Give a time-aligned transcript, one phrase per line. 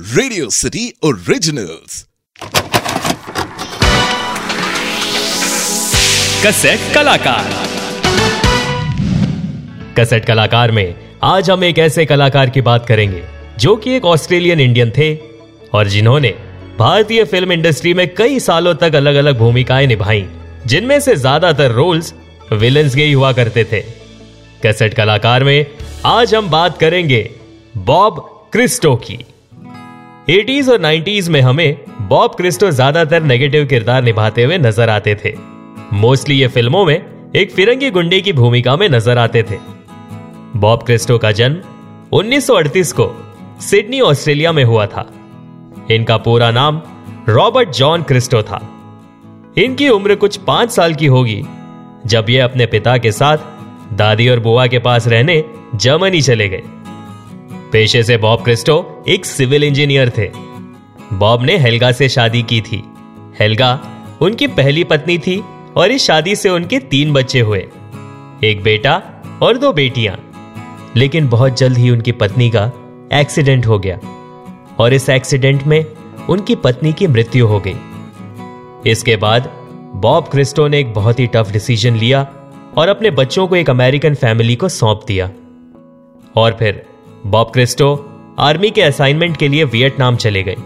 [0.00, 2.06] Radio city originals
[6.46, 7.50] cassette कलाकार।
[9.98, 13.22] Cassette कलाकार में आज हम एक ऐसे कलाकार की बात करेंगे,
[13.58, 15.14] जो कि एक ऑस्ट्रेलियन इंडियन थे
[15.74, 16.34] और जिन्होंने
[16.78, 20.26] भारतीय फ़िल्म इंडस्ट्री में कई सालों तक अलग अलग भूमिकाएँ निभाई,
[20.66, 22.14] जिनमें से ज़्यादातर रोल्स
[22.52, 23.80] विलन्स के ही हुआ करते थे।
[24.62, 25.66] कैसेट कलाकार में
[26.06, 27.30] आज हम बात करेंगे
[27.76, 29.24] बॉब क्रिस्टो की।
[30.30, 35.32] 80s और 90s में हमें बॉब क्रिस्टो ज़्यादातर नेगेटिव किरदार निभाते हुए नज़र आते थे।
[35.92, 39.58] मोस्टली ये फ़िल्मों में एक फिरंगी गुंडे की भूमिका में नज़र आते थे।
[40.56, 41.60] बॉब क्रिस्टो का जन्म
[42.12, 43.10] 1938 को
[43.60, 45.06] सिडनी, ऑस्ट्रेलिया में हुआ था।
[45.90, 46.80] इनका पूरा नाम
[47.28, 48.60] रॉबर्ट जॉन क्रिस्टो था।
[49.58, 51.42] इनकी उम्र कुछ पाँच साल की होगी,
[52.06, 53.38] जब ये अपने पिता के साथ
[53.94, 55.42] दादी और बुआ के पास रहने
[55.74, 56.62] जर्मनी चले गए।
[57.72, 60.30] पेशे से बॉब क्रिस्टो एक सिविल इंजीनियर थे।
[61.12, 62.84] बॉब ने हेल्गा से शादी की थी।
[63.40, 63.80] हेल्गा
[64.20, 65.44] उनकी पहली पत्नी थी
[65.76, 67.68] और इस शादी से उनके तीन बच्चे हुए।
[68.44, 69.02] एक बेटा
[69.42, 70.26] और दो बेटियाँ।
[70.96, 72.72] लेकिन बहुत जल्द ही उनकी पत्नी का
[73.12, 73.98] एक्सीडेंट हो गया
[74.78, 75.84] और इस एक्सीडेंट में
[76.30, 77.74] उनकी पत्नी की मृत्यु हो गई।
[78.90, 79.50] इसके बाद
[79.94, 82.22] बॉब क्रिस्टो ने एक बहुत ही टफ डिसीज़न लिया
[82.76, 85.30] और अपने बच्चों को एक अमेरिकन फैमिली को सौंप दिया।
[86.36, 86.89] और फिर
[87.26, 87.86] बॉब क्रिस्टो
[88.38, 90.56] आर्मी के असाइनमेंट के लिए वियतनाम चले गए।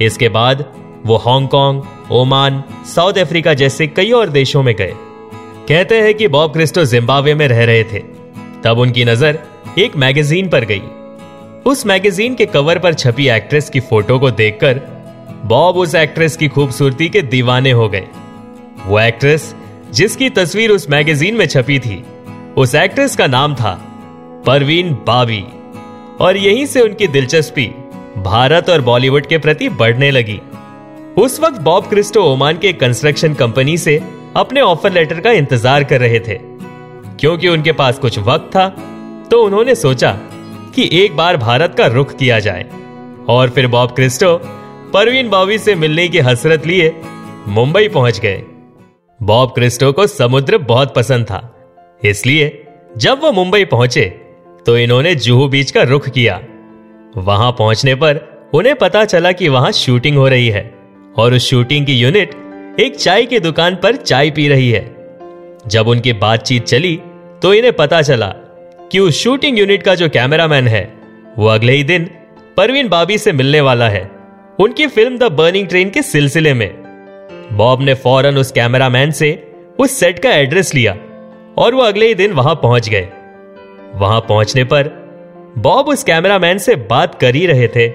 [0.00, 0.64] इसके बाद
[1.06, 2.62] वो हांगकांग, ओमान,
[2.94, 4.92] साउथ अफ्रीका जैसे कई और देशों में गए।
[5.68, 7.98] कहते हैं कि बॉब क्रिस्टो जिम्बाब्वे में रह रहे थे।
[8.64, 9.38] तब उनकी नज़र
[9.78, 10.82] एक मैगजीन पर गई।
[11.66, 14.80] उस मैगजीन के कवर पर छपी एक्ट्रेस की फ़ोटो को देखकर
[15.44, 18.06] बॉब उस एक्ट्रेस की खूबसूरती के दीवाने हो गए।
[18.86, 19.54] वो एक्ट्रेस
[19.92, 22.04] जिसकी तस्वीर उस मैगजीन में छपी थी,
[22.56, 23.80] उस एक्ट्रेस का नाम था
[24.46, 25.44] परवीन बाबी
[26.20, 27.66] और यहीं से उनकी दिलचस्पी
[28.18, 30.40] भारत और बॉलीवुड के प्रति बढ़ने लगी।
[31.16, 34.00] उस वक्त बॉब क्रिस्टो ओमान के कंस्ट्रक्शन कंपनी से
[34.36, 36.38] अपने ऑफ़र लेटर का इंतज़ार कर रहे थे।
[37.20, 38.68] क्योंकि उनके पास कुछ वक्त था
[39.30, 40.12] तो उन्होंने सोचा
[40.74, 42.66] कि एक बार भारत का रुख किया जाए।
[43.28, 44.36] और फिर बॉब क्रिस्टो
[44.92, 46.94] परवीन बावी से मिलने की हसरत लिए
[47.48, 48.42] मुंबई पहुँच गए।
[49.20, 51.40] बॉब क्रिस्टो को समुद्र बहुत पसंद था,
[52.02, 52.62] इसलिए
[52.96, 54.04] जब वो मुंबई पहुँचे
[54.66, 56.40] तो इन्होंने जुहू बीच का रुख किया।
[57.16, 58.20] वहाँ पहुँचने पर
[58.54, 60.62] उन्हें पता चला कि वहाँ शूटिंग हो रही है
[61.16, 62.34] और उस शूटिंग की यूनिट
[62.80, 64.84] एक चाय की दुकान पर चाय पी रही है।
[65.66, 66.94] जब उनकी बातचीत चली
[67.42, 68.26] तो इन्हें पता चला
[68.92, 70.82] कि उस शूटिंग यूनिट का जो कैमरामैन है,
[71.38, 72.10] वो अगले ही दिन
[72.56, 74.10] परवीन बाबी से मिलने वाला है
[74.58, 76.70] उनकी फ़िल्म द बर्निंग ट्रेन के सिलसिले में।
[77.52, 79.30] बॉब ने फ़ौरन उस कैमरामैन से
[79.78, 80.96] उस सेट का एड्रेस लिया
[81.58, 83.08] और वो अगले ही दिन वहाँ पहुँच गए।
[83.96, 84.88] वहाँ पहुँचने पर
[85.58, 87.88] बॉब उस कैमरामैन से बात कर ही रहे थे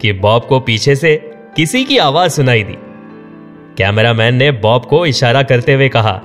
[0.00, 1.16] कि बॉब को पीछे से
[1.56, 2.76] किसी की आवाज़ सुनाई दी।
[3.78, 6.20] कैमरामैन ने बॉब को इशारा करते हुए कहा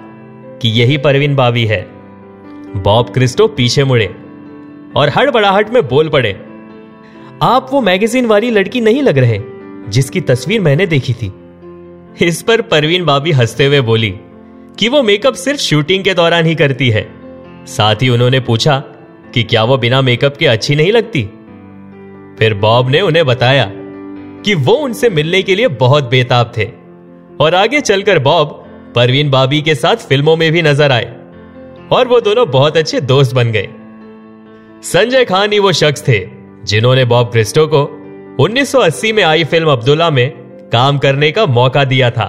[0.62, 1.82] कि यही परवीन बाबी है।
[2.76, 4.06] बॉब क्रिस्टो पीछे मुड़े
[4.96, 6.32] और हड़बड़ाहट में बोल पड़े,
[7.42, 9.40] आप वो मैगजीन वाली लड़की नहीं लग रहे
[9.90, 11.32] जिसकी तस्वीर मैंने देखी थी?
[12.22, 14.14] इस पर परवीन बाबी हँसते हुए बोली
[14.80, 17.08] कि वो मेकअप सिर्फ़ शूटिंग के दौरान ही करती है।
[17.68, 18.84] साथ ही उन्होंने पूछा
[19.34, 21.22] कि क्या वो बिना मेकअप के अच्छी नहीं लगती?
[22.40, 23.72] फिर बॉब ने उन्हें बताया
[24.44, 26.66] कि वो उनसे मिलने के लिए बहुत बेताब थे।
[27.42, 28.56] और आगे चलकर बॉब
[28.96, 31.16] परवीन बाबी के साथ फ़िल्मों में भी नज़र आए
[31.92, 33.68] और वो दोनों बहुत अच्छे दोस्त बन गए।
[34.84, 36.20] संजय खान ही वो शख्स थे
[36.64, 37.84] जिन्होंने बॉब क्रिस्टो को
[38.40, 40.30] 1980 में आई फ़िल्म अब्दुल्ला में
[40.72, 42.28] काम करने का मौका दिया था।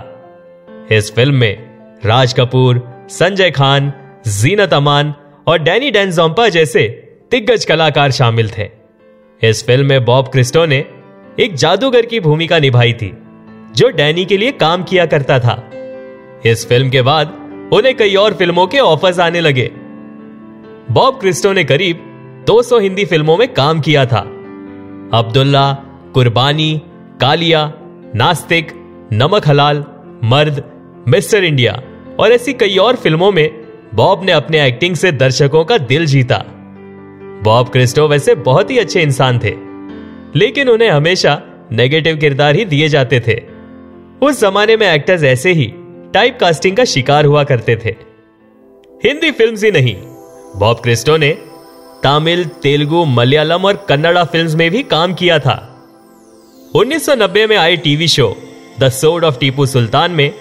[0.92, 1.56] इस फ़िल्म में
[2.04, 3.92] राज कपूर, संजय खान,
[4.28, 5.14] जीनत अमान
[5.50, 6.82] और डैनी डेंजोम्पा जैसे
[7.30, 8.68] दिग्गज कलाकार शामिल थे।
[9.42, 10.84] इस फ़िल्म में बॉब क्रिस्टो ने
[11.40, 13.12] एक जादूगर की भूमिका निभाई थी,
[13.76, 15.70] जो डैनी के लिए काम किया करता था।
[16.46, 17.28] इस फ़िल्म के बाद
[17.72, 19.70] उन्हें कई और फ़िल्मों के ऑफर्स आने लगे।
[20.90, 22.04] बॉब क्रिस्टो ने करीब
[22.46, 24.20] 200 हिंदी फ़िल्मों में काम किया था।
[25.14, 25.72] अब्दुल्ला,
[26.14, 26.82] कुर्बानी,
[27.20, 27.72] कालिया,
[28.14, 28.72] नास्तिक,
[29.12, 29.84] नमक हलाल,
[30.24, 30.64] मर्द,
[31.08, 31.82] मिस्टर इंडिया
[32.20, 33.59] और ऐसी कई और फ़िल्मों में
[33.94, 36.36] बॉब ने अपने एक्टिंग से दर्शकों का दिल जीता।
[37.44, 39.54] बॉब क्रिस्टो वैसे बहुत ही अच्छे इंसान थे,
[40.38, 41.40] लेकिन उन्हें हमेशा
[41.72, 43.40] नेगेटिव किरदार ही दिए जाते थे।
[44.22, 45.72] उस जमाने में एक्टर्स ऐसे ही
[46.14, 47.94] टाइप कास्टिंग का शिकार हुआ करते थे।
[49.04, 49.94] हिंदी फ़िल्म ही नहीं,
[50.56, 51.30] बॉब क्रिस्टो ने
[52.04, 55.56] तमिल, तेलुगु, मलयालम और कन्नड़ा फिल्म्स में भी काम किया था।
[56.74, 58.34] 1990 में आई TV show
[58.80, 60.32] the sword of Tipu Sultan में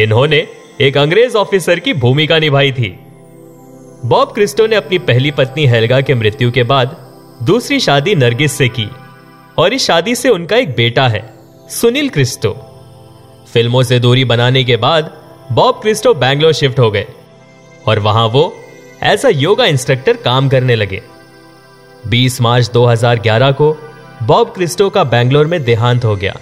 [0.00, 0.46] इन्होंने
[0.80, 2.88] एक अंग्रेज़ ऑफिसर की भूमिका निभाई थी।
[4.04, 6.96] बॉब क्रिस्टो ने अपनी पहली पत्नी हेल्गा के मृत्यु के बाद
[7.42, 8.88] दूसरी शादी नरगिस से की,
[9.58, 11.22] और इस शादी से उनका एक बेटा है,
[11.70, 12.50] सुनील क्रिस्टो।
[13.52, 15.10] फ़िल्मों से दूरी बनाने के बाद
[15.52, 17.06] बॉब क्रिस्टो बैंगलोर शिफ्ट हो गए,
[17.86, 18.52] और वहाँ वो
[19.02, 21.02] एज अ योगा इंस्ट्रक्टर काम करने लगे।
[22.06, 23.72] 20 मार्च 2011 को
[24.22, 26.36] बॉब क्रिस्टो का बैंगलोर में देहांत हो गया।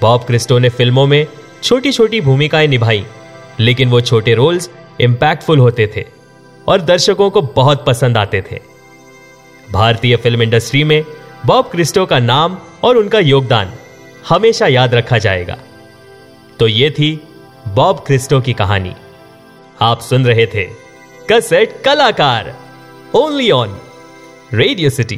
[0.00, 1.26] बॉब क्रिस्टो ने फ़िल्मों में
[1.62, 3.04] छोटी छोटी भूमिकाएँ निभाई
[3.62, 4.70] लेकिन वो छोटे रोल्स
[5.00, 6.04] इंपैक्टफुल होते थे
[6.68, 8.60] और दर्शकों को बहुत पसंद आते थे।
[9.72, 11.04] भारतीय फ़िल्म इंडस्ट्री में
[11.46, 13.72] बॉब क्रिस्टो का नाम और उनका योगदान
[14.28, 15.58] हमेशा याद रखा जाएगा।
[16.58, 17.14] तो ये थी
[17.68, 18.94] बॉब क्रिस्टो की कहानी।
[19.80, 20.64] आप सुन रहे थे
[21.30, 22.54] कसेट कलाकार
[23.14, 23.78] only on
[24.54, 25.16] Radio City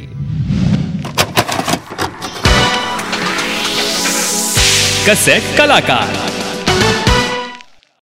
[5.09, 6.34] cassette कलाकार